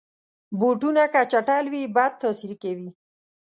[0.59, 2.89] بوټونه که چټل وي، بد تاثیر کوي.